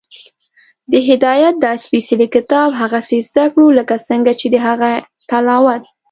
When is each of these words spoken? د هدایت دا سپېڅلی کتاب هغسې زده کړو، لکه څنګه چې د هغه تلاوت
د 0.91 0.93
هدایت 1.09 1.55
دا 1.65 1.73
سپېڅلی 1.83 2.27
کتاب 2.35 2.69
هغسې 2.81 3.17
زده 3.29 3.45
کړو، 3.53 3.67
لکه 3.79 3.95
څنګه 4.07 4.31
چې 4.39 4.47
د 4.53 4.55
هغه 4.67 4.89
تلاوت 5.29 5.81